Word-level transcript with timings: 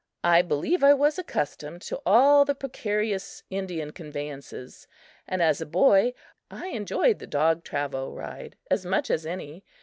I 0.23 0.41
believe 0.41 0.83
I 0.83 0.95
was 0.95 1.19
accustomed 1.19 1.83
to 1.83 2.01
all 2.07 2.43
the 2.43 2.55
precarious 2.55 3.43
Indian 3.51 3.91
conveyances, 3.91 4.87
and, 5.27 5.43
as 5.43 5.61
a 5.61 5.65
boy, 5.67 6.15
I 6.49 6.69
enjoyed 6.69 7.19
the 7.19 7.27
dog 7.27 7.63
travaux 7.63 8.09
ride 8.11 8.55
as 8.71 8.83
much 8.83 9.11
as 9.11 9.27
any. 9.27 9.63